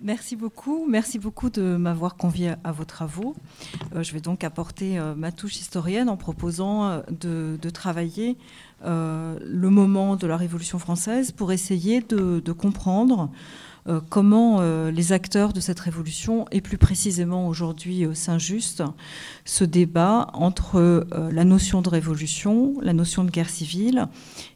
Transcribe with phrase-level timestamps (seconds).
[0.00, 0.86] Merci beaucoup.
[0.88, 3.34] Merci beaucoup de m'avoir convié à vos travaux.
[3.94, 8.36] Euh, je vais donc apporter euh, ma touche historienne en proposant euh, de, travailler
[8.84, 13.30] le moment de la Révolution française pour essayer de, comprendre
[14.08, 14.60] comment
[14.90, 18.84] les acteurs de cette révolution, et plus précisément aujourd'hui Saint-Just,
[19.44, 24.06] se débat entre la notion de révolution, la notion de guerre civile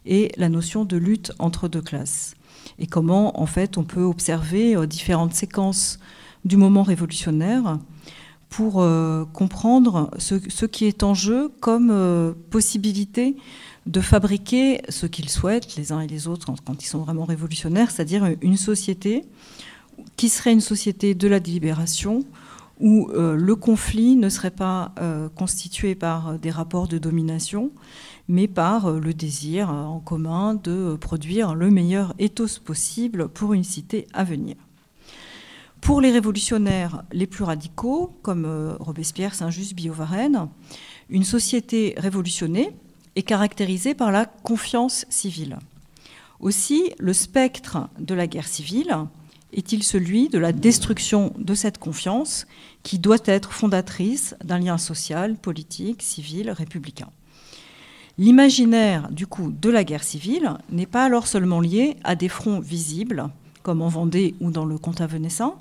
[0.05, 2.35] et la notion de lutte entre deux classes
[2.79, 5.99] et comment en fait on peut observer euh, différentes séquences
[6.45, 7.79] du moment révolutionnaire
[8.49, 13.35] pour euh, comprendre ce, qui est en jeu comme euh, possibilité
[13.87, 17.91] de fabriquer ce qu'ils souhaitent, les uns et les autres, quand, ils sont vraiment révolutionnaires,
[17.91, 19.25] c'est-à-dire une société
[20.15, 22.23] qui serait une société de la délibération,
[22.79, 24.93] où le conflit ne serait pas
[25.35, 27.71] constitué par des rapports de domination,
[28.27, 33.53] mais par euh, le désir euh, en commun de produire le meilleur ethos possible pour
[33.53, 34.55] une cité à venir.
[35.81, 40.47] Pour les révolutionnaires les plus radicaux, comme euh, Robespierre, Saint-Just, Billaud-Varenne,
[41.09, 42.71] une société révolutionnée
[43.15, 45.59] est caractérisée par la confiance civile.
[46.39, 48.95] Aussi, le spectre de la guerre civile
[49.51, 52.47] est-il celui de la destruction de cette confiance
[52.81, 57.09] qui doit être fondatrice d'un lien social, politique, civil, républicain
[58.19, 62.59] L'imaginaire du coup de la guerre civile n'est pas alors seulement lié à des fronts
[62.59, 63.29] visibles,
[63.63, 65.55] comme en Vendée ou dans le comtat venessin.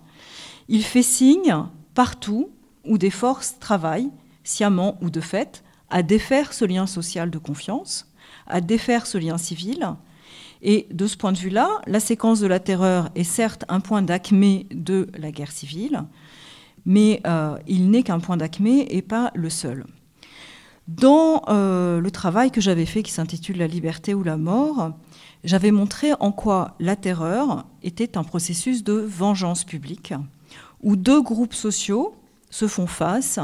[0.69, 1.57] Il fait signe
[1.95, 2.51] partout
[2.85, 4.11] où des forces travaillent,
[4.45, 8.13] sciemment ou de fait, à défaire ce lien social de confiance,
[8.47, 9.89] à défaire ce lien civil.
[10.61, 14.03] Et de ce point de vue-là, la séquence de la terreur est certes un point
[14.03, 16.05] d'acmé de la guerre civile,
[16.85, 19.87] mais euh, il n'est qu'un point d'acmé et pas le seul.
[21.01, 24.93] Dans euh, le travail que j'avais fait qui s'intitule La liberté ou la mort,
[25.43, 30.13] j'avais montré en quoi la terreur était un processus de vengeance publique,
[30.83, 32.15] où deux groupes sociaux
[32.51, 33.39] se font face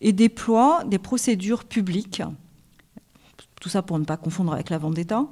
[0.00, 2.22] et déploient des procédures publiques,
[3.60, 5.26] tout ça pour ne pas confondre avec la vendetta,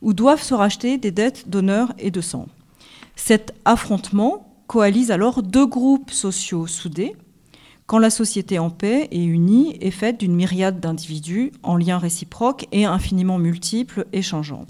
[0.00, 2.46] où doivent se racheter des dettes d'honneur et de sang.
[3.16, 7.14] Cet affrontement coalise alors deux groupes sociaux soudés,
[7.86, 12.66] quand la société en paix et unie est faite d'une myriade d'individus en liens réciproques
[12.72, 14.66] et infiniment multiples et changeants.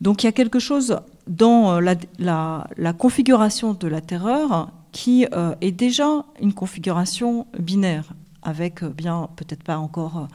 [0.00, 5.54] Donc il y a quelque chose dans euh, la, configuration de la terreur qui euh,
[5.60, 8.12] est déjà une configuration binaire,
[8.42, 10.28] avec euh, bien peut-être pas encore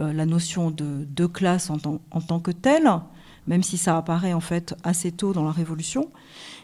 [0.00, 2.88] la notion de deux classes en tant que telle,
[3.48, 6.10] même si ça apparaît en fait assez tôt dans la Révolution,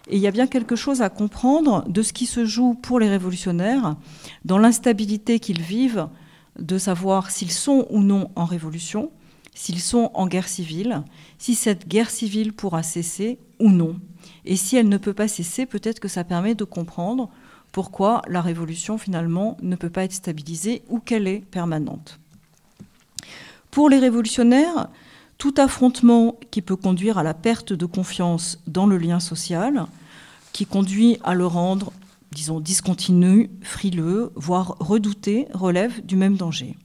[0.09, 3.01] et il y a bien quelque chose à comprendre de ce qui se joue pour
[3.01, 3.97] les révolutionnaires
[4.45, 6.09] dans l'instabilité qu'ils vivent
[6.59, 9.11] de savoir s'ils sont ou non en révolution,
[9.55, 11.03] s'ils sont en guerre civile,
[11.39, 13.99] si cette guerre civile pourra cesser ou non.
[14.45, 17.31] Et si elle ne peut pas cesser, peut-être que ça permet de comprendre
[17.73, 22.21] pourquoi la révolution finalement ne peut pas être stabilisée ou qu'elle est permanente.
[23.71, 24.89] Pour les révolutionnaires,
[25.39, 29.87] tout affrontement qui peut conduire à la perte de confiance dans le lien social,
[30.53, 31.93] qui conduit à le rendre,
[32.33, 36.77] disons, discontinu, frileux, voire redouté, relève du même danger.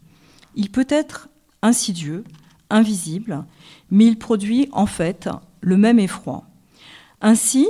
[0.56, 1.30] Il peut être
[1.62, 2.24] insidieux,
[2.70, 3.46] invisible,
[3.92, 5.30] mais il produit en fait
[5.62, 6.44] le même effroi.
[7.22, 7.68] Ainsi,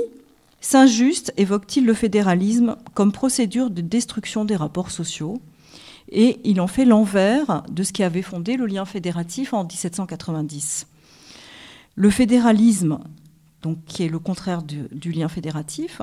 [0.60, 5.40] Saint-Just évoque-t-il le fédéralisme comme procédure de destruction des rapports sociaux,
[6.10, 10.86] et il en fait l'envers de ce qui avait fondé le lien fédératif en 1790.
[11.94, 12.98] Le fédéralisme,
[13.62, 16.00] donc, qui est le contraire du, du lien fédératif,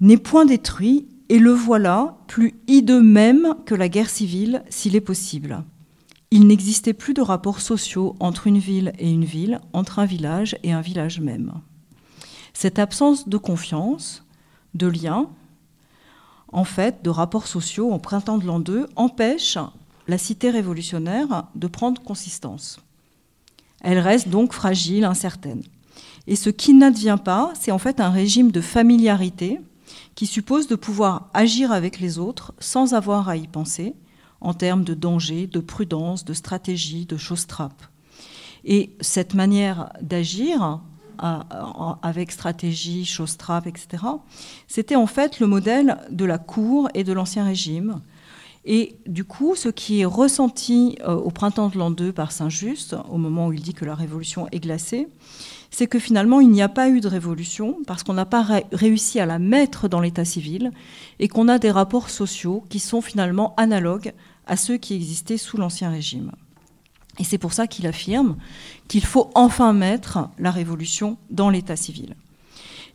[0.00, 5.00] n'est point détruit et le voilà plus hideux même que la guerre civile s'il est
[5.00, 5.64] possible.
[6.30, 10.56] Il n'existait plus de rapports sociaux entre une ville et une ville, entre un village
[10.62, 11.52] et un village même.
[12.52, 14.24] Cette absence de confiance,
[14.74, 15.30] de lien,
[16.52, 19.58] en fait, de rapports sociaux en printemps de l'an 2 empêche
[20.06, 22.80] la cité révolutionnaire de prendre consistance.
[23.80, 25.62] Elle reste donc fragile, incertaine.
[26.26, 29.60] Et ce qui n'advient pas, c'est en fait un régime de familiarité
[30.14, 33.94] qui suppose de pouvoir agir avec les autres sans avoir à y penser,
[34.40, 37.82] en termes de danger, de prudence, de stratégie, de choses-trappes.
[38.64, 40.80] Et cette manière d'agir,
[41.18, 44.04] avec stratégie, chose-trappe, etc.,
[44.66, 48.00] c'était en fait le modèle de la cour et de l'Ancien Régime.
[48.64, 52.96] Et du coup, ce qui est ressenti euh, au printemps de l'an 2 par Saint-Just,
[53.08, 55.08] au moment où il dit que la révolution est glacée,
[55.70, 59.20] c'est que finalement, il n'y a pas eu de révolution parce qu'on n'a pas réussi
[59.20, 60.70] à la mettre dans l'état civil
[61.18, 64.12] et qu'on a des rapports sociaux qui sont finalement analogues
[64.46, 66.32] à ceux qui existaient sous l'Ancien Régime.
[67.18, 68.36] Et c'est pour ça qu'il affirme
[68.86, 72.14] qu'il faut enfin mettre la révolution dans l'état civil.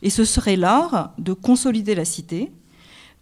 [0.02, 2.52] Et ce serait l'art de consolider la cité,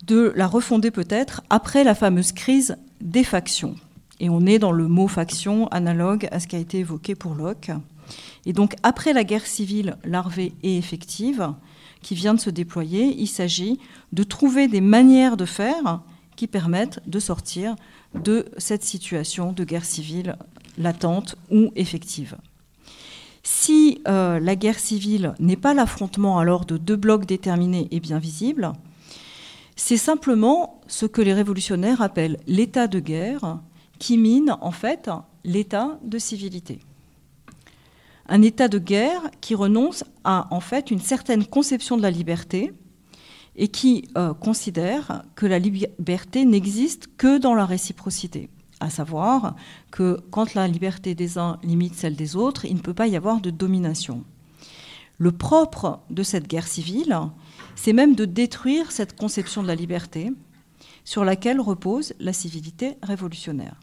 [0.07, 3.77] de la refonder peut-être après la fameuse crise des factions.
[4.21, 7.35] Et on est dans le mot faction analogue à ce qui a été évoqué pour
[7.35, 7.71] Locke.
[8.47, 11.53] Et donc après la guerre civile larvée et effective
[12.03, 13.79] qui vient de se déployer, il s'agit
[14.13, 16.01] de trouver des manières de faire
[16.37, 17.77] qui permettent de sortir
[18.15, 20.37] de cette situation de guerre civile
[20.79, 22.37] latente ou effective.
[23.43, 28.19] Si euh, la guerre civile n'est pas l'affrontement alors de deux blocs déterminés et bien
[28.19, 28.73] visibles,
[29.75, 33.59] c'est simplement ce que les révolutionnaires appellent l'état de guerre
[33.99, 35.11] qui mine en fait
[35.45, 36.79] l'état de civilité.
[38.29, 42.73] Un état de guerre qui renonce à en fait une certaine conception de la liberté
[43.57, 48.49] et qui euh, considère que la liberté n'existe que dans la réciprocité
[48.83, 49.55] à savoir
[49.91, 53.17] que quand la liberté des uns limite celle des autres, il ne peut pas y
[53.17, 54.25] avoir de domination.
[55.19, 57.17] Le propre de cette guerre civile,
[57.77, 60.33] c'est même de détruire cette conception de la liberté
[61.05, 63.79] sur laquelle repose la civilité révolutionnaire.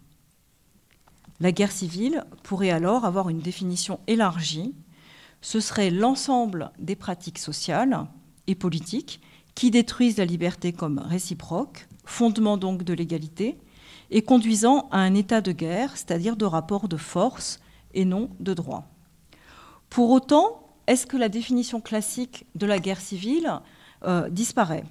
[1.40, 4.75] La guerre civile pourrait alors avoir une définition élargie.
[5.42, 8.06] Ce serait l'ensemble des pratiques sociales
[8.48, 9.22] et politiques
[9.56, 13.57] qui détruisent la liberté comme réciproque, fondement donc de l'égalité,
[14.11, 17.59] et conduisant à un état de guerre, c'est-à-dire de rapport de force
[17.94, 18.85] et non de droit.
[19.89, 23.59] Pour autant, est-ce que la définition classique de la guerre civile
[24.06, 24.83] euh, disparaît?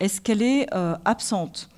[0.00, 1.68] Est-ce qu'elle est, euh, absente?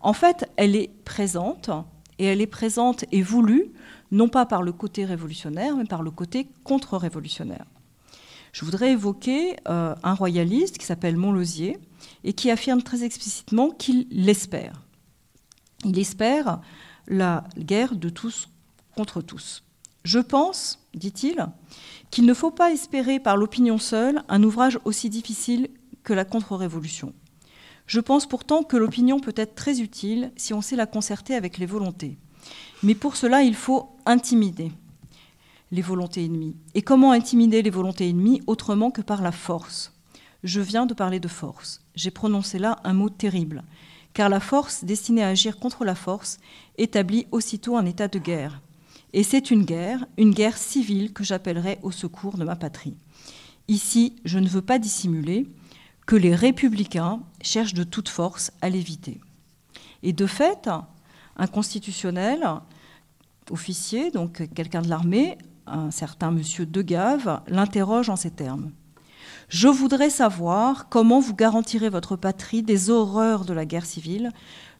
[0.00, 1.70] En fait, elle est présente,
[2.18, 3.72] et elle est présente et voulue,
[4.10, 7.64] non pas par le côté révolutionnaire, mais par le côté contre-révolutionnaire.
[8.52, 11.78] Je voudrais évoquer euh, un royaliste qui s'appelle Montlosier
[12.24, 14.82] et qui affirme très explicitement qu'il l'espère.
[15.84, 16.60] Il espère
[17.06, 18.48] la guerre de tous
[18.96, 19.62] contre tous.
[20.04, 21.46] Je pense, dit-il,
[22.10, 25.68] qu'il ne faut pas espérer par l'opinion seule un ouvrage aussi difficile
[26.02, 27.12] que la contre-révolution.
[27.86, 31.58] Je pense pourtant que l'opinion peut être très utile si on sait la concerter avec
[31.58, 32.18] les volontés.
[32.82, 34.72] Mais pour cela, il faut intimider
[35.70, 36.56] les volontés ennemies.
[36.74, 39.92] Et comment intimider les volontés ennemies autrement que par la force?
[40.44, 41.80] Je viens de parler de force.
[41.94, 43.64] J'ai prononcé là un mot terrible
[44.18, 46.38] car la force destinée à agir contre la force
[46.76, 48.60] établit aussitôt un état de guerre.
[49.12, 52.96] Et c'est une guerre, une guerre civile que j'appellerai au secours de ma patrie.
[53.68, 55.46] Ici, je ne veux pas dissimuler
[56.04, 59.20] que les républicains cherchent de toute force à l'éviter.
[60.02, 60.68] Et de fait,
[61.36, 62.44] un constitutionnel,
[63.52, 65.38] officier, donc quelqu'un de l'armée,
[65.68, 68.72] un certain monsieur De Gave, l'interroge en ces termes.
[69.48, 74.30] Je voudrais savoir comment vous garantirez votre patrie des horreurs de la guerre civile,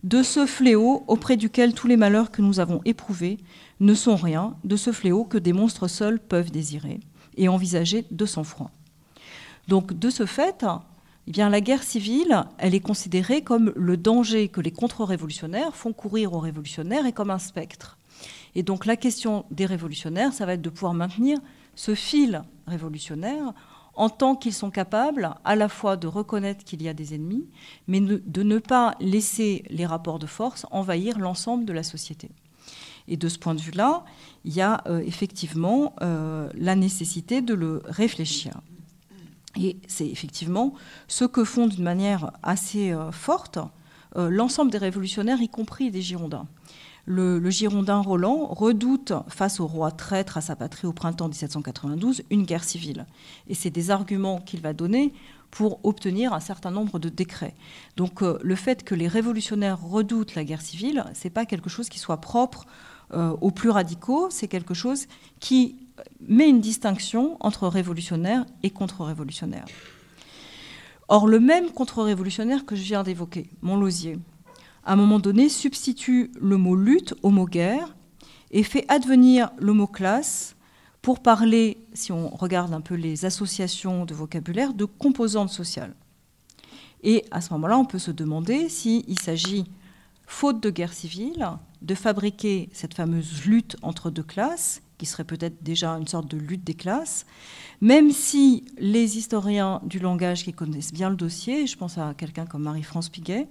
[0.05, 3.39] de ce fléau auprès duquel tous les malheurs que nous avons éprouvés
[3.81, 7.01] ne sont rien, de ce fléau que des monstres seuls peuvent désirer
[7.39, 8.71] et envisager de sang-froid.
[9.69, 10.67] Donc, de ce fait,
[11.27, 15.95] eh bien, la guerre civile, elle est considérée comme le danger que les contre-révolutionnaires font
[15.95, 17.97] courir aux révolutionnaires et comme un spectre.
[18.55, 21.39] Et donc, la question des révolutionnaires, ça va être de pouvoir maintenir
[21.75, 23.55] ce fil révolutionnaire
[23.99, 27.49] en tant qu'ils sont capables à la fois de reconnaître qu'il y a des ennemis,
[27.89, 32.31] mais de ne pas laisser les rapports de force envahir l'ensemble de la société.
[33.09, 34.05] Et de ce point de vue-là,
[34.45, 38.61] il y a euh, effectivement euh, la nécessité de le réfléchir.
[39.61, 40.75] Et c'est effectivement
[41.09, 43.59] ce que font d'une manière assez euh, forte
[44.17, 46.47] l'ensemble des révolutionnaires, y compris des Girondins
[47.09, 52.45] le, Girondin Roland redoute, face au roi traître à sa patrie au printemps 1792, une
[52.45, 53.07] guerre civile.
[53.49, 55.15] Et c'est des arguments qu'il va donner
[55.51, 57.55] pour obtenir un certain nombre de décrets.
[57.97, 61.71] Donc euh, le fait que les révolutionnaires redoutent la guerre civile, ce n'est pas quelque
[61.71, 62.67] chose qui soit propre
[63.15, 65.07] euh, aux plus radicaux, c'est quelque chose
[65.41, 65.77] qui
[66.21, 69.67] met une distinction entre révolutionnaires et contre-révolutionnaires.
[71.09, 74.19] Or, le même contre-révolutionnaire que je viens d'évoquer, Montlosier,
[74.89, 77.95] à un moment donné, substitue le mot lutte au mot guerre
[78.51, 80.57] et fait advenir le mot classe
[81.03, 85.95] pour parler, si on regarde un peu les associations de vocabulaire, de composantes sociales.
[87.03, 89.67] Et à ce moment-là, on peut se demander s'il s'agit,
[90.27, 91.47] faute de guerre civile,
[91.83, 96.37] de fabriquer cette fameuse lutte entre deux classes, qui serait peut-être déjà une sorte de
[96.37, 97.25] lutte des classes,
[97.81, 102.45] même si les historiens du langage qui connaissent bien le dossier, je pense à quelqu'un
[102.45, 103.47] comme Marie-France Piguet,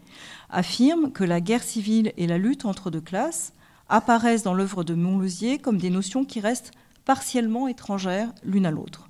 [0.50, 3.54] affirment que la guerre civile et la lutte entre deux classes
[3.90, 6.72] apparaissent dans l'œuvre de Montlosier comme des notions qui restent
[7.06, 9.08] partiellement étrangères l'une à l'autre.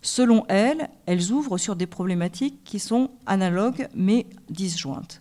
[0.00, 5.20] Selon elle, elles ouvrent sur des problématiques qui sont analogues mais disjointes.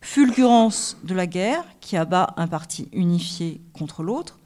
[0.00, 4.38] Fulgurance de la guerre qui abat un parti unifié contre l'autre,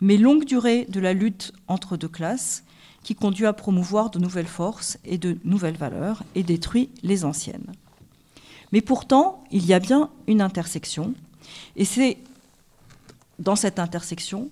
[0.00, 2.64] mais longue durée de la lutte entre deux classes
[3.02, 7.72] qui conduit à promouvoir de nouvelles forces et de nouvelles valeurs et détruit les anciennes.
[8.72, 11.14] Mais pourtant, il y a bien une intersection,
[11.76, 12.18] et c'est
[13.38, 14.50] dans cette intersection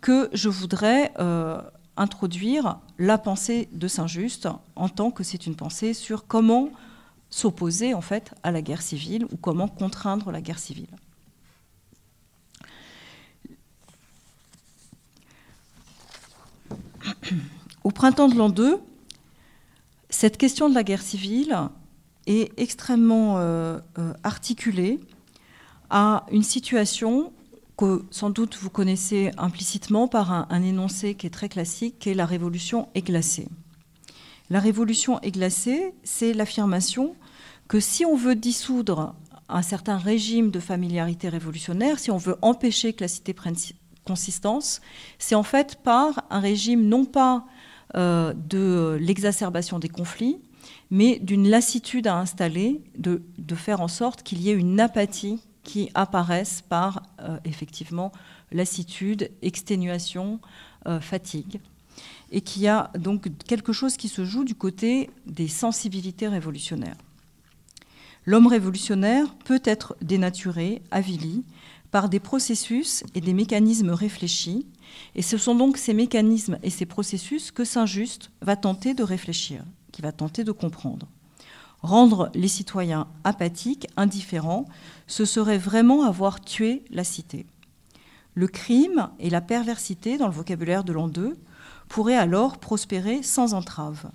[0.00, 1.60] que je voudrais euh,
[1.96, 6.70] introduire la pensée de Saint-Just en tant que c'est une pensée sur comment
[7.28, 10.88] s'opposer en fait à la guerre civile ou comment contraindre la guerre civile.
[17.84, 18.78] Au printemps de l'an 2,
[20.10, 21.56] cette question de la guerre civile
[22.26, 25.00] est extrêmement euh, euh, articulée
[25.88, 27.32] à une situation
[27.76, 32.14] que sans doute vous connaissez implicitement par un, énoncé qui est très classique, qui est
[32.14, 33.48] la révolution est glacée.
[34.50, 37.14] La révolution est glacée, c'est l'affirmation
[37.68, 39.14] que si on veut dissoudre
[39.48, 43.56] un certain régime de familiarité révolutionnaire, si on veut empêcher que la cité prenne
[44.04, 44.80] consistance,
[45.18, 47.44] c'est en fait par un régime non pas
[47.96, 50.38] euh, de l'exacerbation des conflits,
[50.90, 53.22] mais d'une lassitude à installer, de,
[53.54, 58.12] faire en sorte qu'il y ait une apathie qui apparaisse par euh, effectivement
[58.52, 60.40] lassitude, exténuation,
[60.86, 61.60] euh, fatigue,
[62.32, 66.96] et qu'il y a donc quelque chose qui se joue du côté des sensibilités révolutionnaires.
[68.24, 71.44] L'homme révolutionnaire peut être dénaturé, avili,
[71.90, 74.66] par des processus et des mécanismes réfléchis,
[75.14, 79.62] et ce sont donc ces mécanismes et ces processus que Saint-Just va tenter de réfléchir,
[79.92, 81.06] qui va tenter de comprendre.
[81.82, 84.66] Rendre les citoyens apathiques, indifférents,
[85.06, 87.46] ce serait vraiment avoir tué la cité.
[88.34, 91.36] Le crime et la perversité, dans le vocabulaire de l'an 2,
[91.88, 94.10] pourraient alors prospérer sans entrave.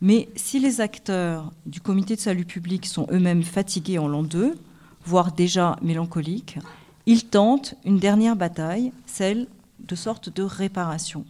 [0.00, 4.58] Mais si les acteurs du comité de salut public sont eux-mêmes fatigués en l'an 2,
[5.04, 6.58] voire déjà mélancoliques,
[7.06, 9.46] ils tentent une dernière bataille, celle
[9.80, 11.24] de sorte de réparation.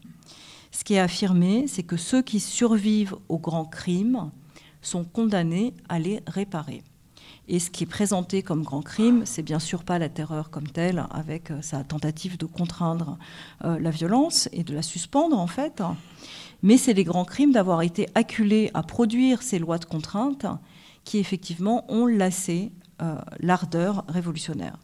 [0.73, 4.31] Ce qui est affirmé, c'est que ceux qui survivent aux grands crimes
[4.83, 6.83] sont condamnés à les réparer.
[7.49, 10.67] Et ce qui est présenté comme grand crime, c'est bien sûr pas la terreur comme
[10.67, 13.19] telle, avec euh, sa tentative de contraindre
[13.65, 15.83] euh, la violence et de la suspendre en fait,
[16.63, 20.47] mais c'est les grands crimes d'avoir été acculés à produire ces lois de contrainte
[21.05, 24.77] qui effectivement ont lassé euh, l'ardeur révolutionnaire.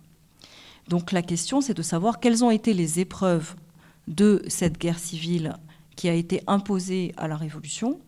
[0.88, 3.54] Donc la question, c'est de savoir quelles ont été les épreuves
[4.08, 5.54] de cette guerre civile
[5.96, 7.98] qui a été imposée à la Révolution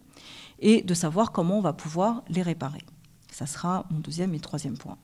[0.61, 2.81] et de savoir comment on va pouvoir les réparer.
[3.31, 4.97] Ça sera mon deuxième et troisième point.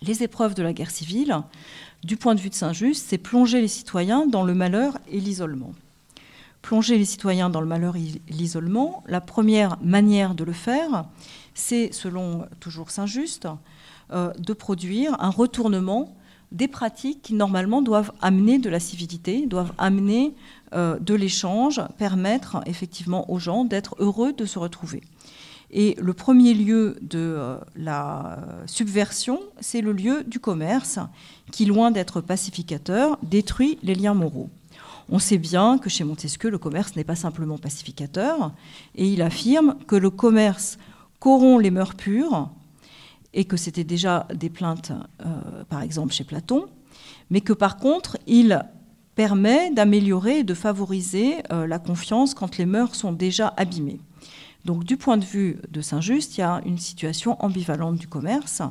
[0.00, 1.36] Les épreuves de la guerre civile,
[2.02, 5.72] du point de vue de Saint-Just, c'est plonger les citoyens dans le malheur et l'isolement.
[6.60, 11.04] Plonger les citoyens dans le malheur et l'isolement, la première manière de le faire,
[11.54, 13.46] c'est, selon toujours Saint-Just,
[14.10, 16.14] euh, de produire un retournement
[16.52, 20.34] des pratiques qui normalement doivent amener de la civilité, doivent amener
[20.74, 25.02] euh, de l'échange, permettre effectivement aux gens d'être heureux de se retrouver.
[25.70, 30.98] Et le premier lieu de euh, la subversion, c'est le lieu du commerce,
[31.50, 34.50] qui, loin d'être pacificateur, détruit les liens moraux.
[35.08, 38.52] On sait bien que chez Montesquieu, le commerce n'est pas simplement pacificateur,
[38.94, 40.78] et il affirme que le commerce
[41.18, 42.50] corrompt les mœurs pures,
[43.34, 44.92] et que c'était déjà des plaintes,
[45.24, 46.66] euh, par exemple, chez Platon,
[47.30, 48.62] mais que par contre, il
[49.14, 54.00] permet d'améliorer et de favoriser euh, la confiance quand les mœurs sont déjà abîmées.
[54.64, 58.62] Donc du point de vue de Saint-Just, il y a une situation ambivalente du commerce,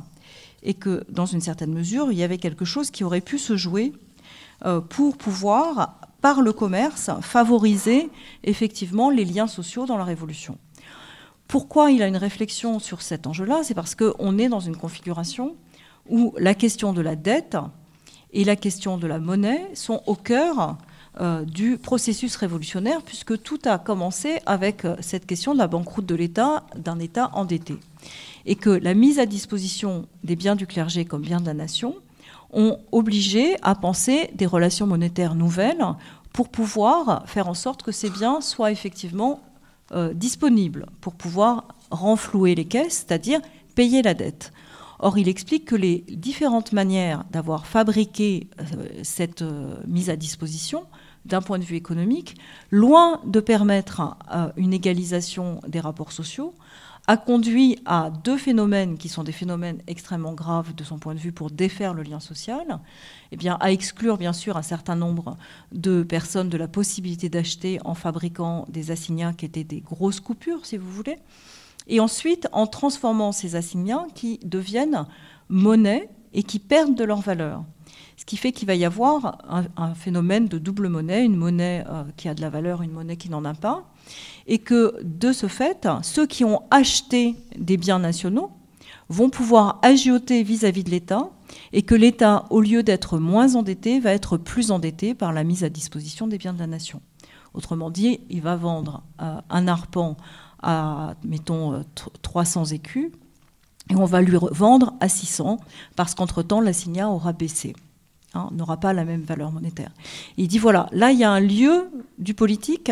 [0.62, 3.56] et que dans une certaine mesure, il y avait quelque chose qui aurait pu se
[3.56, 3.92] jouer
[4.64, 8.10] euh, pour pouvoir, par le commerce, favoriser
[8.44, 10.56] effectivement les liens sociaux dans la Révolution.
[11.52, 15.54] Pourquoi il a une réflexion sur cet enjeu-là C'est parce qu'on est dans une configuration
[16.08, 17.58] où la question de la dette
[18.32, 20.78] et la question de la monnaie sont au cœur
[21.20, 26.06] euh, du processus révolutionnaire, puisque tout a commencé avec euh, cette question de la banqueroute
[26.06, 27.76] de l'État, d'un État endetté.
[28.46, 31.96] Et que la mise à disposition des biens du clergé comme biens de la nation
[32.54, 35.84] ont obligé à penser des relations monétaires nouvelles
[36.32, 39.42] pour pouvoir faire en sorte que ces biens soient effectivement
[39.94, 43.40] euh, disponible pour pouvoir renflouer les caisses, c'est-à-dire
[43.74, 44.52] payer la dette.
[44.98, 48.64] Or, il explique que les différentes manières d'avoir fabriqué euh,
[49.02, 50.84] cette euh, mise à disposition,
[51.24, 52.36] d'un point de vue économique,
[52.70, 54.16] loin de permettre
[54.56, 56.52] une égalisation des rapports sociaux,
[57.08, 61.18] a conduit à deux phénomènes qui sont des phénomènes extrêmement graves de son point de
[61.18, 62.78] vue pour défaire le lien social,
[63.32, 65.36] eh à exclure bien sûr un certain nombre
[65.72, 70.64] de personnes de la possibilité d'acheter en fabriquant des assignats qui étaient des grosses coupures,
[70.64, 71.18] si vous voulez,
[71.88, 75.06] et ensuite en transformant ces assignats qui deviennent
[75.48, 77.64] monnaie et qui perdent de leur valeur.
[78.16, 79.38] Ce qui fait qu'il va y avoir
[79.76, 83.16] un, phénomène de double monnaie, une monnaie euh, qui a de la valeur, une monnaie
[83.16, 83.84] qui n'en a pas,
[84.46, 88.50] et que de ce fait, ceux qui ont acheté des biens nationaux
[89.08, 91.30] vont pouvoir agioter vis-à-vis de l'État,
[91.72, 95.64] et que l'État, au lieu d'être moins endetté, va être plus endetté par la mise
[95.64, 97.02] à disposition des biens de la nation.
[97.54, 100.16] Autrement dit, il va vendre euh, un arpent
[100.62, 101.84] à, mettons,
[102.22, 103.10] 300 euh, écus,
[103.90, 105.58] et on va lui vendre à 600,
[105.96, 107.74] parce qu'entre-temps, l'assignat aura baissé,
[108.34, 109.90] hein, n'aura pas la même valeur monétaire.
[110.36, 112.90] il dit, voilà, là, il y a un lieu du politique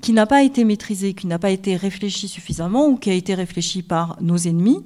[0.00, 3.34] qui n'a pas été maîtrisé, qui n'a pas été réfléchi suffisamment, ou qui a été
[3.34, 4.84] réfléchi par nos ennemis,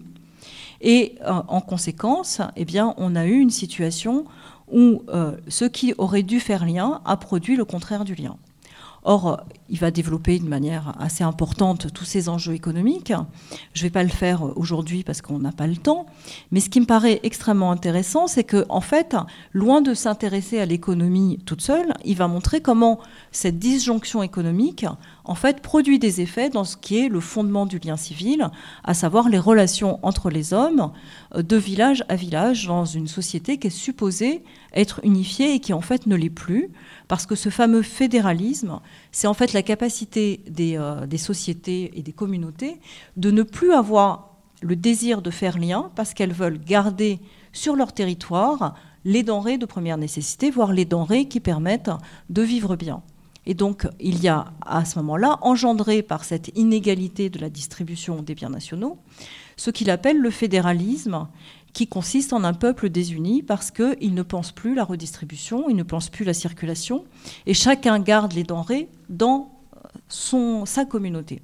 [0.80, 4.24] et euh, en conséquence, eh bien, on a eu une situation
[4.72, 5.02] où
[5.46, 8.36] ce qui aurait dû faire lien a produit le contraire du lien.
[9.04, 13.12] Or, il va développer de manière assez importante tous ces enjeux économiques.
[13.74, 16.06] Je ne vais pas le faire aujourd'hui parce qu'on n'a pas le temps.
[16.50, 19.14] Mais ce qui me paraît extrêmement intéressant, c'est qu'en en fait,
[19.52, 22.98] loin de s'intéresser à l'économie toute seule, il va montrer comment
[23.30, 24.86] cette disjonction économique,
[25.24, 28.50] en fait, produit des effets dans ce qui est le fondement du lien civil,
[28.82, 30.92] à savoir les relations entre les hommes
[31.34, 34.42] euh, de village à village dans une société qui est supposée
[34.74, 36.70] être unifiée et qui en fait ne l'est plus
[37.08, 38.80] parce que ce fameux fédéralisme,
[39.12, 42.80] c'est en fait la capacité euh, des, sociétés et des communautés
[43.16, 47.20] de ne plus avoir le désir de faire lien parce qu'elles veulent garder
[47.52, 51.90] sur leur territoire les denrées de première nécessité, voire les denrées qui permettent
[52.30, 53.02] de vivre bien.
[53.46, 58.22] Et donc, il y a à ce moment-là, engendré par cette inégalité de la distribution
[58.22, 58.98] des biens nationaux,
[59.56, 61.28] ce qu'il appelle le fédéralisme,
[61.72, 65.82] qui consiste en un peuple désuni parce qu'il ne pense plus la redistribution, il ne
[65.82, 67.04] pense plus la circulation,
[67.46, 69.50] et chacun garde les denrées dans
[70.08, 71.42] son, sa communauté.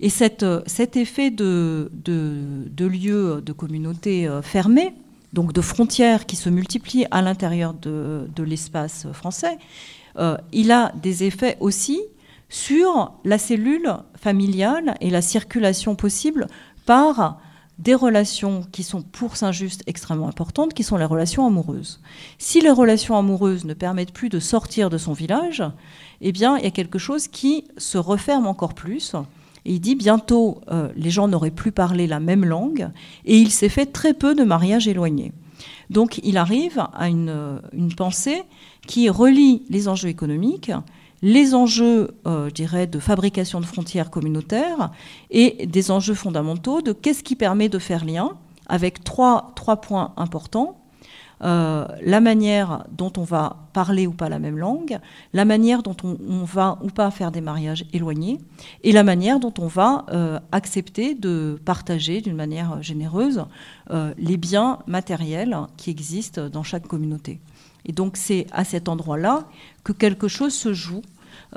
[0.00, 4.94] Et cette, cet effet de, de, de communauté euh, fermés,
[5.32, 9.58] donc de frontières qui se multiplient à l'intérieur de, l'espace français,
[10.18, 12.00] euh, il a des effets aussi
[12.48, 16.48] sur la cellule familiale et la circulation possible
[16.84, 17.40] par
[17.78, 22.00] des relations qui sont pour Saint-Just extrêmement importantes, qui sont les relations amoureuses.
[22.38, 25.64] Si les relations amoureuses ne permettent plus de sortir de son village,
[26.20, 29.16] eh bien, il y a quelque chose qui se referme encore plus.
[29.64, 32.90] Il dit bientôt, euh, les gens n'auraient plus parlé la même langue,
[33.24, 35.32] et il s'est fait très peu de mariages éloignés.
[35.90, 37.60] Donc il arrive à une
[37.96, 38.42] pensée
[38.86, 40.72] qui relie les enjeux économiques,
[41.22, 44.90] les enjeux, euh, je de fabrication de frontières communautaires
[45.30, 48.32] et des enjeux fondamentaux de qu'est-ce qui permet de faire lien
[48.66, 50.78] avec trois, trois points importants.
[51.44, 55.00] Euh, la manière dont on va parler ou pas la même langue,
[55.32, 58.38] la manière dont on, va ou pas faire des mariages éloignés,
[58.84, 63.44] et la manière dont on va euh, accepter de partager d'une manière généreuse
[64.16, 67.40] les biens matériels qui existent dans chaque communauté.
[67.86, 69.44] Et donc c'est à cet endroit-là
[69.84, 71.02] que quelque chose se joue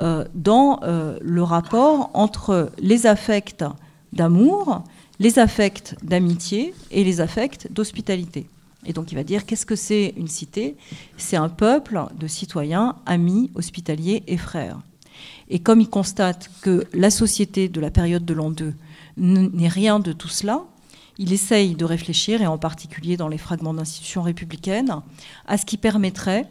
[0.00, 3.64] euh, dans euh, le rapport entre les affects
[4.12, 4.84] d'amour,
[5.18, 8.46] les affects d'amitié et les affects d'hospitalité.
[8.84, 10.76] Et donc il va dire qu'est-ce que c'est une cité?
[11.16, 14.78] C'est un peuple de citoyens, amis, hospitaliers et frères.
[15.48, 18.74] Et comme il constate que la société de la période de l'an 2
[19.16, 20.64] n'est rien de tout cela,
[21.18, 25.00] il essaye de réfléchir, et en particulier dans les fragments d'institutions républicaines,
[25.46, 26.48] à ce qui permettrait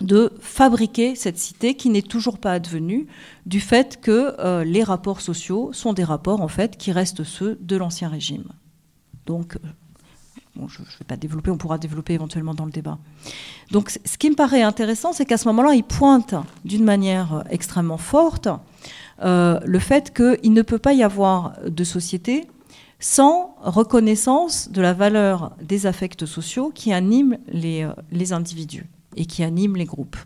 [0.00, 3.06] de fabriquer cette cité qui n'est toujours pas advenue
[3.46, 7.58] du fait que euh, les rapports sociaux sont des rapports en fait qui restent ceux
[7.60, 8.44] de l'ancien régime.
[9.26, 12.98] Donc, euh, je ne vais pas développer, on pourra développer éventuellement dans le débat.
[13.70, 16.34] Donc, ce qui me paraît intéressant, c'est qu'à ce moment-là, il pointe
[16.64, 18.48] d'une manière euh, extrêmement forte
[19.24, 22.48] le fait qu'il ne peut pas y avoir de société
[23.02, 29.76] sans reconnaissance de la valeur des affects sociaux qui animent les individus et qui animent
[29.76, 30.16] les groupes.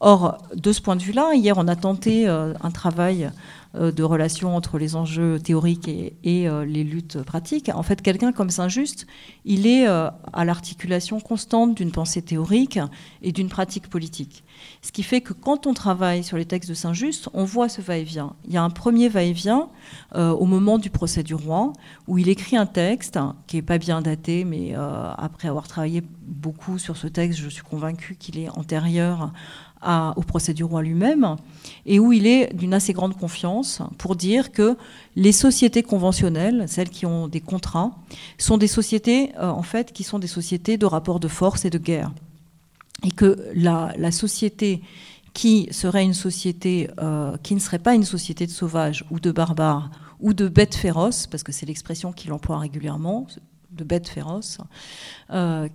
[0.00, 3.30] Or, de ce point de vue-là, hier, on a tenté euh, un travail
[3.74, 7.70] euh, de relation entre les enjeux théoriques et, euh, les luttes pratiques.
[7.74, 9.06] En fait, quelqu'un comme Saint-Just,
[9.46, 12.78] il est à l'articulation constante d'une pensée théorique
[13.22, 14.44] et d'une pratique politique.
[14.82, 17.80] Ce qui fait que quand on travaille sur les textes de Saint-Just, on voit ce
[17.80, 18.34] va-et-vient.
[18.46, 19.68] Il y a un premier va-et-vient
[20.14, 21.72] au moment du procès du roi,
[22.06, 26.78] où il écrit un texte qui n'est pas bien daté, mais après avoir travaillé beaucoup
[26.78, 29.32] sur ce texte, je suis convaincue qu'il est antérieur
[30.16, 31.36] au procès du roi lui-même,
[31.84, 34.76] et où il est d'une assez grande confiance pour dire que
[35.14, 37.92] les sociétés conventionnelles, celles qui ont des contrats,
[38.38, 41.70] sont des sociétés euh, en fait qui sont des sociétés de rapports de force et
[41.70, 42.10] de guerre,
[43.04, 44.82] et que la, société
[45.34, 49.30] qui serait une société euh, qui ne serait pas une société de sauvages ou de
[49.30, 53.26] barbares ou de bêtes féroces, parce que c'est l'expression qu'il emploie régulièrement,
[53.70, 54.58] de bêtes féroces,
[55.30, 55.68] euh,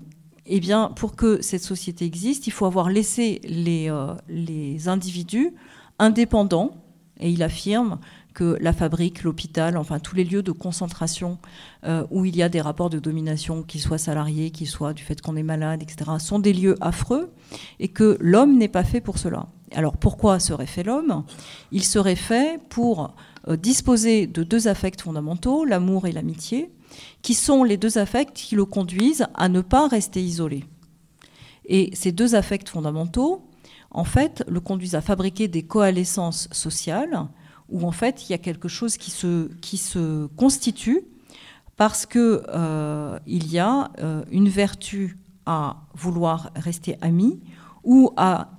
[0.54, 5.54] eh bien, pour que cette société existe, il faut avoir laissé les, euh, les individus
[5.98, 6.72] indépendants,
[7.20, 8.00] et il affirme
[8.34, 11.38] que la fabrique, l'hôpital, enfin tous les lieux de concentration
[11.86, 15.04] euh, où il y a des rapports de domination, qu'ils soient salariés, qu'ils soient du
[15.04, 17.32] fait qu'on est malade, etc., sont des lieux affreux
[17.80, 19.48] et que l'homme n'est pas fait pour cela.
[19.74, 21.24] Alors pourquoi serait fait l'homme?
[21.72, 23.14] Il serait fait pour
[23.48, 26.72] euh, disposer de deux affects fondamentaux, l'amour et l'amitié,
[27.22, 30.66] qui sont les deux affects qui le conduisent à ne pas rester isolé.
[31.66, 33.48] Et ces deux affects fondamentaux,
[33.92, 37.28] en fait, le conduisent à fabriquer des coalescences sociales
[37.70, 41.02] où en fait il y a quelque chose qui se, constitue
[41.78, 47.40] parce qu'il euh, y a euh, une vertu à vouloir rester ami
[47.84, 48.52] ou à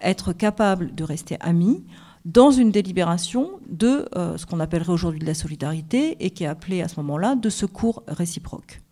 [0.00, 1.84] être capable de rester ami
[2.24, 6.46] dans une délibération de euh, ce qu'on appellerait aujourd'hui de la solidarité et qui est
[6.46, 8.83] appelée à ce moment-là de secours réciproque.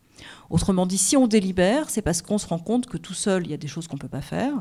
[0.51, 3.51] Autrement dit, si on délibère, c'est parce qu'on se rend compte que tout seul, il
[3.51, 4.55] y a des choses qu'on ne peut pas faire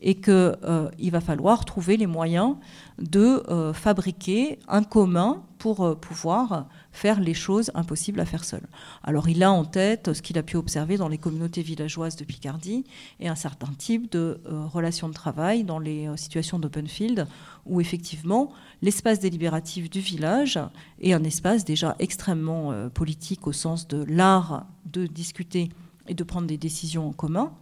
[0.00, 2.56] et qu'il euh, va falloir trouver les moyens
[2.98, 8.62] de euh, fabriquer un commun pour euh, pouvoir faire les choses impossibles à faire seul.
[9.02, 12.24] Alors il a en tête ce qu'il a pu observer dans les communautés villageoises de
[12.24, 12.84] Picardie
[13.20, 17.26] et un certain type de relations de travail dans les situations d'open field
[17.66, 18.50] où effectivement
[18.82, 20.58] l'espace délibératif du village
[21.00, 25.70] est un espace déjà extrêmement politique au sens de l'art de discuter
[26.08, 27.52] et de prendre des décisions en commun,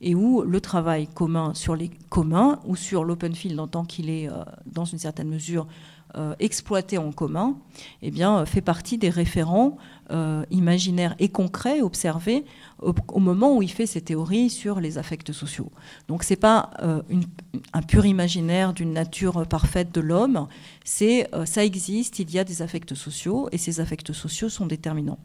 [0.00, 4.10] et où le travail commun sur les communs ou sur l'open field en tant qu'il
[4.10, 5.66] est euh, dans une certaine mesure
[6.16, 7.56] euh, exploité en commun,
[8.02, 9.76] eh bien, fait partie des référents
[10.10, 12.44] euh, imaginaires et concrets observés
[12.80, 15.70] au, moment où il fait ses théories sur les affects sociaux.
[16.08, 16.70] Donc c'est pas
[17.72, 20.48] un pur imaginaire d'une nature parfaite de l'homme,
[20.84, 25.18] c'est ça existe, il y a des affects sociaux et ces affects sociaux sont déterminants.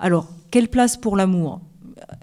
[0.00, 1.60] Alors, quelle place pour l'amour?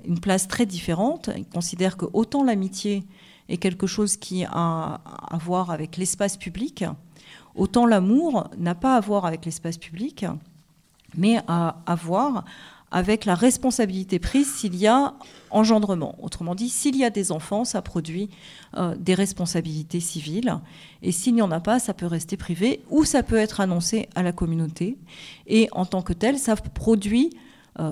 [0.03, 1.29] Une place très différente.
[1.38, 3.03] Il considère que autant l'amitié
[3.49, 6.83] est quelque chose qui a à voir avec l'espace public,
[7.58, 10.26] autant l'amour n'a pas à voir avec l'espace public,
[11.15, 12.46] mais à, voir
[12.91, 15.15] avec la responsabilité prise s'il y a
[15.50, 16.15] engendrement.
[16.22, 18.30] Autrement dit, s'il y a des enfants, ça produit
[18.78, 20.58] euh, des responsabilités civiles.
[21.02, 24.08] Et s'il n'y en a pas, ça peut rester privé ou ça peut être annoncé
[24.15, 24.98] à la communauté.
[25.48, 27.32] Et en tant que tel, ça produit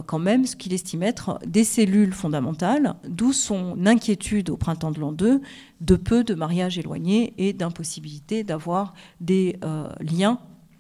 [0.07, 4.99] quand même ce qu'il estime être des cellules fondamentales, d'où son inquiétude au printemps de
[4.99, 5.41] l'an 2
[5.81, 10.39] de peu de mariages éloignés et d'impossibilité d'avoir des euh, liens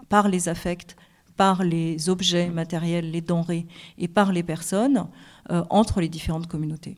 [0.09, 0.95] par les affects,
[1.37, 5.07] par les objets matériels, les denrées et par les personnes
[5.51, 6.97] euh, entre les différentes communautés.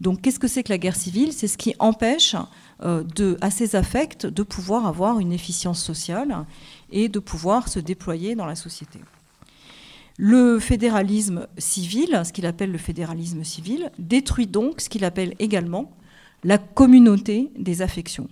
[0.00, 1.32] Donc qu'est-ce que c'est que la guerre civile?
[1.32, 2.36] C'est ce qui empêche
[2.80, 6.44] à ces affects de pouvoir avoir une efficience sociale
[6.90, 9.00] et de pouvoir se déployer dans la société.
[10.18, 15.92] Le fédéralisme civil, ce qu'il appelle le fédéralisme civil, détruit donc ce qu'il appelle également
[16.42, 18.28] la communauté des affections.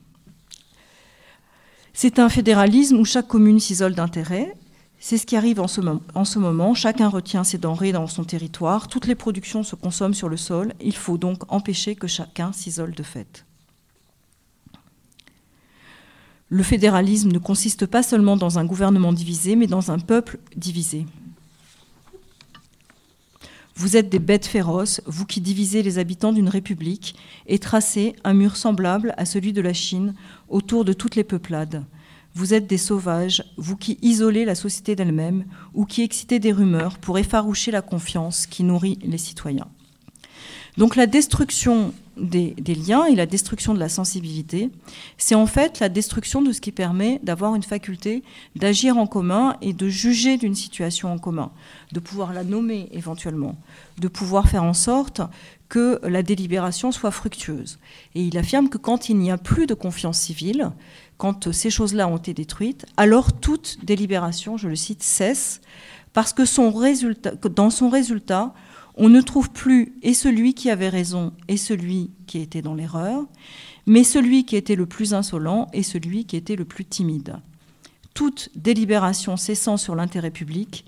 [1.92, 4.56] C'est un fédéralisme où chaque commune s'isole d'intérêt.
[4.98, 5.82] C'est ce qui arrive en ce,
[6.14, 6.72] en ce, moment.
[6.72, 8.88] Chacun retient ses denrées dans son territoire.
[8.88, 10.72] Toutes les productions se consomment sur le sol.
[10.80, 13.44] Il faut donc empêcher que chacun s'isole de fait.
[16.48, 21.06] Le fédéralisme ne consiste pas seulement dans un gouvernement divisé, mais dans un peuple divisé.
[23.76, 27.16] Vous êtes des bêtes féroces, vous qui divisez les habitants d'une république
[27.48, 30.14] et tracez un mur semblable à celui de la Chine
[30.48, 31.84] autour de toutes les peuplades.
[32.34, 36.98] Vous êtes des sauvages, vous qui isolez la société d'elle-même ou qui excitez des rumeurs
[36.98, 39.68] pour effaroucher la confiance qui nourrit les citoyens.
[40.76, 44.70] Donc la destruction des, liens et la destruction de la sensibilité,
[45.18, 48.22] c'est en fait la destruction de ce qui permet d'avoir une faculté
[48.56, 51.50] d'agir en commun et de juger d'une situation en commun,
[51.92, 53.56] de pouvoir la nommer éventuellement,
[53.98, 55.22] de pouvoir faire en sorte
[55.68, 57.78] que la délibération soit fructueuse.
[58.14, 60.70] Et il affirme que quand il n'y a plus de confiance civile,
[61.16, 65.60] quand ces choses-là ont été détruites, alors toute délibération, je le cite, cesse,
[66.12, 66.42] parce que
[67.48, 68.54] dans son résultat,
[68.96, 73.24] on ne trouve plus et celui qui avait raison et celui qui était dans l'erreur,
[73.86, 77.36] mais celui qui était le plus insolent et celui qui était le plus timide.
[78.14, 80.84] Toute délibération cessant sur l'intérêt public,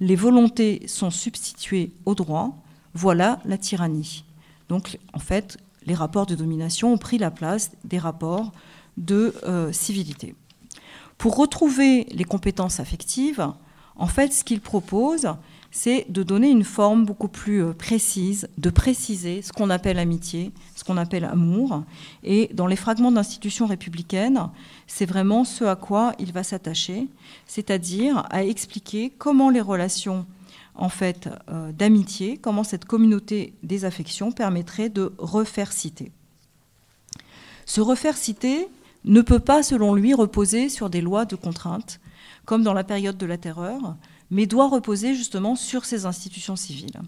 [0.00, 2.56] les volontés sont substituées au droit,
[2.94, 4.24] voilà la tyrannie.
[4.68, 8.52] Donc en fait, les rapports de domination ont pris la place des rapports
[8.96, 10.34] de euh, civilité.
[11.16, 13.44] Pour retrouver les compétences affectives,
[13.96, 15.28] en fait, ce qu'il propose,
[15.70, 20.52] c'est de donner une forme beaucoup plus euh, précise, de préciser ce qu'on appelle amitié,
[20.74, 21.84] ce qu'on appelle amour.
[22.24, 24.48] Et dans les fragments d'institutions républicaines,
[24.86, 27.06] c'est vraiment ce à quoi il va s'attacher,
[27.46, 30.26] c'est-à-dire à expliquer comment les relations
[30.74, 36.12] en fait euh, d'amitié, comment cette communauté des affections permettrait de refaire citer.
[37.66, 38.68] Ce refaire citer
[39.04, 42.00] ne peut pas, selon lui, reposer sur des lois de contrainte,
[42.44, 43.96] comme dans la période de la terreur,
[44.30, 47.00] mais doit reposer justement sur ces institutions civiles.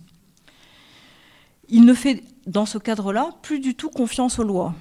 [1.69, 4.75] Il ne fait, dans ce cadre-là, plus du tout confiance aux lois.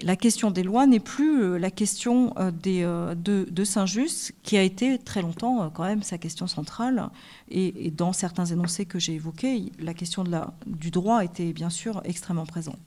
[0.00, 4.62] La question des lois n'est plus euh, la question euh, euh, de, Saint-Just, qui a
[4.62, 7.08] été très longtemps quand même sa question centrale.
[7.50, 10.24] Et, dans certains énoncés que j'ai évoqués, la question
[10.66, 12.78] du droit était bien sûr extrêmement présente.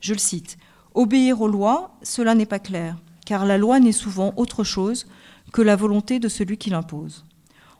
[0.00, 0.58] Je le cite.
[0.92, 5.06] Obéir aux lois, cela n'est pas clair, car la loi n'est souvent autre chose
[5.52, 7.24] que la volonté de celui qui l'impose.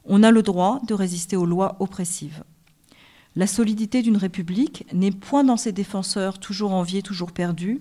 [0.04, 2.44] On a le droit de résister aux lois oppressives.
[3.36, 7.80] La solidité d'une république n'est point dans ses défenseurs toujours enviés, toujours perdus,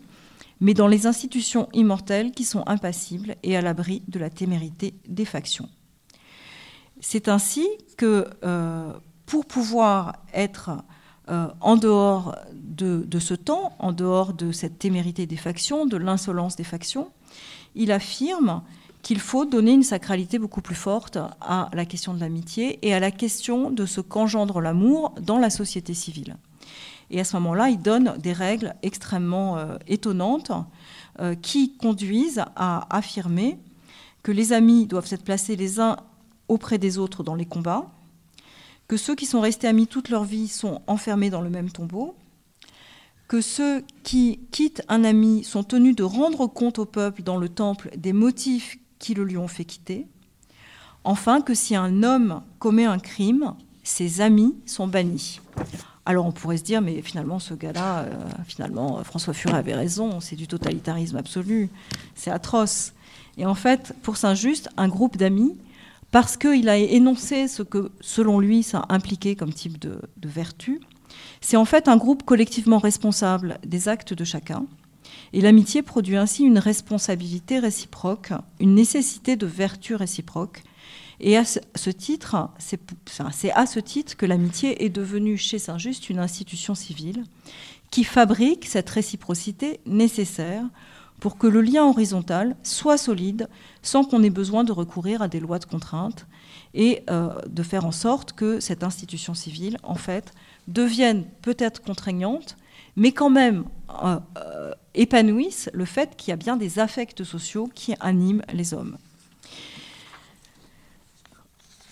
[0.59, 5.25] mais dans les institutions immortelles qui sont impassibles et à l'abri de la témérité des
[5.25, 5.69] factions.
[7.01, 8.93] C'est ainsi que euh,
[9.25, 10.71] pour pouvoir être
[11.29, 15.97] euh, en dehors de, de, ce temps, en dehors de cette témérité des factions, de
[15.97, 17.09] l'insolence des factions,
[17.75, 18.61] il affirme
[19.03, 22.99] qu'il faut donner une sacralité beaucoup plus forte à la question de l'amitié et à
[22.99, 26.37] la question de ce qu'engendre l'amour dans la société civile.
[27.11, 30.51] Et à ce moment-là, il donne des règles extrêmement euh, étonnantes
[31.19, 33.59] euh, qui conduisent à affirmer
[34.23, 35.97] que les amis doivent être placés les uns
[36.47, 37.91] auprès des autres dans les combats,
[38.87, 42.15] que ceux qui sont restés amis toute leur vie sont enfermés dans le même tombeau,
[43.27, 47.49] que ceux qui quittent un ami sont tenus de rendre compte au peuple dans le
[47.49, 50.07] temple des motifs qui le lui ont fait quitter.
[51.03, 55.41] Enfin, que si un homme commet un crime, ses amis sont bannis.
[56.05, 58.13] Alors on pourrait se dire, mais finalement, ce gars-là, euh,
[58.45, 61.69] finalement, François Furet avait raison, c'est du totalitarisme absolu,
[62.15, 62.93] c'est atroce.
[63.37, 65.57] Et en fait, pour Saint-Just, un groupe d'amis,
[66.11, 70.79] parce qu'il a énoncé ce que, selon lui, ça impliquait comme type de vertu,
[71.41, 74.65] c'est en fait un groupe collectivement responsable des actes de chacun,
[75.33, 80.63] et l'amitié produit ainsi une responsabilité réciproque, une nécessité de vertu réciproque.
[81.19, 86.19] Et à ce titre, c'est à ce titre que l'amitié est devenue chez Saint-Just une
[86.19, 87.23] institution civile
[87.91, 90.65] qui fabrique cette réciprocité nécessaire
[91.19, 93.47] pour que le lien horizontal soit solide
[93.81, 96.27] sans qu'on ait besoin de recourir à des lois de contrainte
[96.73, 100.33] et euh, de faire en sorte que cette institution civile, en fait,
[100.67, 102.57] devienne peut-être contraignante,
[102.95, 107.69] mais quand même euh, euh, épanouissent le fait qu'il y a bien des affects sociaux
[107.73, 108.97] qui animent les hommes.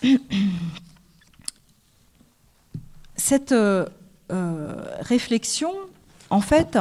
[3.16, 3.86] Cette euh,
[5.00, 5.72] réflexion,
[6.30, 6.78] en fait,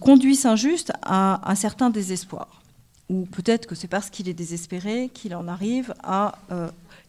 [0.00, 2.62] conduit Saint-Just à un certain désespoir.
[3.08, 6.34] Ou peut-être que c'est parce qu'il est désespéré qu'il en arrive à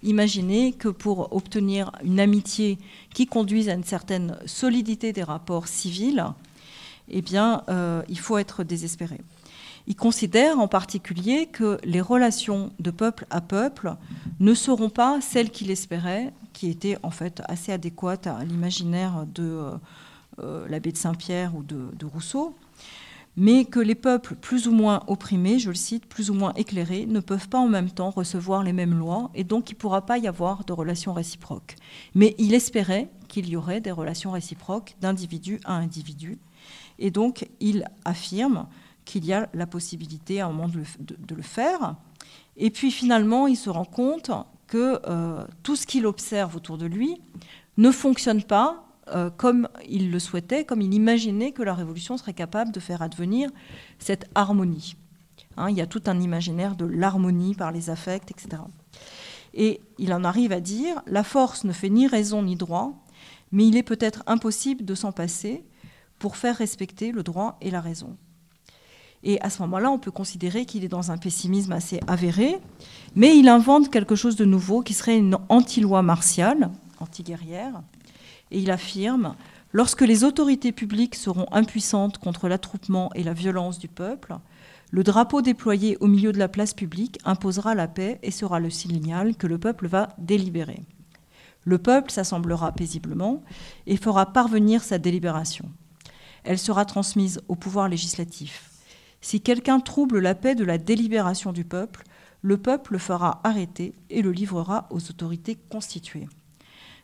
[0.03, 2.77] imaginer que pour obtenir une amitié
[3.13, 6.25] qui conduise à une certaine solidité des rapports civils,
[7.09, 9.19] eh euh, il faut être désespéré.
[9.87, 13.95] Il considère en particulier que les relations de peuple à peuple
[14.39, 19.43] ne seront pas celles qu'il espérait, qui étaient en fait assez adéquates à l'imaginaire de
[19.43, 19.71] euh,
[20.39, 22.55] euh, l'abbé de Saint-Pierre ou de Rousseau,
[23.35, 27.05] mais que les peuples plus ou moins opprimés, je le cite, plus ou moins éclairés,
[27.05, 30.05] ne peuvent pas en même temps recevoir les mêmes lois, et donc il ne pourra
[30.05, 31.75] pas y avoir de relations réciproques.
[32.13, 36.37] Mais il espérait qu'il y aurait des relations réciproques d'individu à individu,
[36.99, 38.67] et donc il affirme
[39.05, 41.95] qu'il y a la possibilité à un moment de le, faire,
[42.55, 44.31] et puis finalement il se rend compte
[44.67, 47.19] que euh, tout ce qu'il observe autour de lui
[47.77, 52.33] ne fonctionne pas euh, comme il le souhaitait, comme il imaginait que la révolution serait
[52.33, 53.49] capable de faire advenir
[53.99, 54.95] cette harmonie.
[55.57, 58.63] Hein, il y a tout un imaginaire de l'harmonie par les affects, etc.
[59.53, 62.93] Et il en arrive à dire, la force ne fait ni raison ni droit,
[63.51, 65.63] mais il est peut-être impossible de s'en passer
[66.17, 68.17] pour faire respecter le droit et la raison.
[69.23, 72.59] Et à ce moment-là, on peut considérer qu'il est dans un pessimisme assez avéré,
[73.15, 77.81] mais il invente quelque chose de nouveau qui serait une anti-loi martiale, anti-guerrière,
[78.53, 79.35] et il affirme
[79.75, 84.35] Lorsque les autorités publiques seront impuissantes contre l'attroupement et la violence du peuple,
[84.91, 88.69] le drapeau déployé au milieu de la place publique imposera la paix et sera le
[88.69, 90.83] signal que le peuple va délibérer.
[91.65, 93.43] Le peuple s'assemblera paisiblement
[93.87, 95.71] et fera parvenir sa délibération.
[96.43, 98.69] Elle sera transmise au pouvoir législatif.
[99.21, 102.03] Si quelqu'un trouble la paix de la délibération du peuple,
[102.43, 106.27] le peuple le fera arrêter et le livrera aux autorités constituées.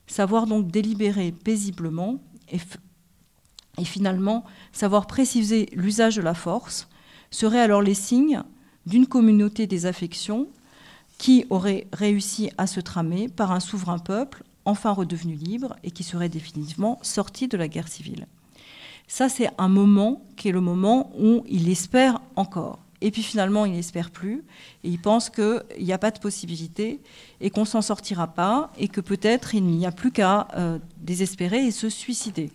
[0.09, 2.19] Savoir donc délibérer paisiblement
[2.51, 2.59] et,
[3.85, 4.43] finalement
[4.73, 6.89] savoir préciser l'usage de la force
[7.29, 8.41] seraient alors les signes
[8.87, 10.47] d'une communauté des affections
[11.19, 16.03] qui aurait réussi à se tramer par un souverain peuple enfin redevenus libres et qui
[16.03, 18.27] seraient définitivement sortis de la guerre civile.
[19.07, 22.79] Ça, c'est un moment qui est le moment où il espère encore.
[23.01, 24.43] Et puis finalement, il n'espère plus,
[24.83, 26.99] et il pense qu'il n'y a pas de possibilité,
[27.39, 31.65] et qu'on s'en sortira pas, et que peut-être il n'y a plus qu'à euh, désespérer
[31.65, 32.51] et se suicider.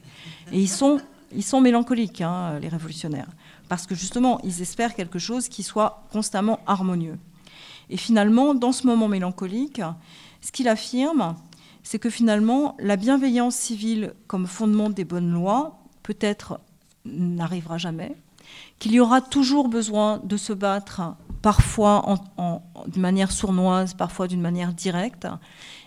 [0.52, 1.00] Et ils sont,
[1.60, 3.28] mélancoliques, hein, les révolutionnaires,
[3.68, 7.18] parce que justement, ils espèrent quelque chose qui soit constamment harmonieux.
[7.88, 9.80] Et finalement, dans ce moment mélancolique,
[10.42, 11.36] ce qu'il affirme,
[11.82, 16.60] c'est que finalement, la bienveillance civile comme fondement des bonnes lois, peut-être
[17.04, 18.14] n'arrivera jamais,
[18.78, 22.02] qu'il y aura toujours besoin de se battre, parfois
[22.36, 25.26] en, de manière sournoise, parfois d'une manière directe,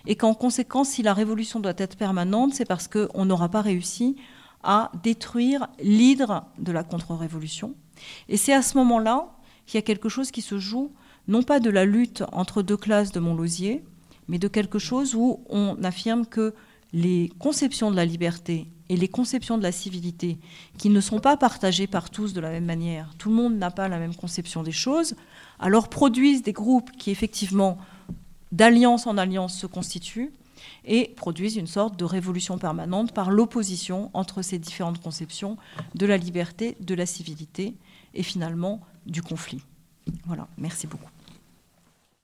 [0.06, 4.16] et qu'en conséquence, si la révolution doit être permanente, c'est parce qu'on n'aura pas réussi
[4.64, 7.76] à détruire l'hydre de la contre-révolution.
[8.30, 9.28] Et c'est à ce moment-là
[9.66, 10.92] qu'il y a quelque chose qui se joue,
[11.28, 13.84] non pas de la lutte entre deux classes de Montlosier,
[14.28, 16.54] mais de quelque chose où on affirme que
[16.94, 20.38] les conceptions de la liberté et les conceptions de la civilité,
[20.78, 23.72] qui ne sont pas partagées par tous de la même manière, tout le monde n'a
[23.72, 25.16] pas la même conception des choses,
[25.60, 27.78] alors produisent des groupes qui effectivement,
[28.52, 30.32] d'alliance en alliance, se constituent
[30.86, 35.58] et produisent une sorte de révolution permanente par l'opposition entre ces différentes conceptions
[35.96, 37.76] de la liberté, de la civilité
[38.14, 39.62] et finalement du conflit.
[40.26, 41.10] Voilà, merci beaucoup.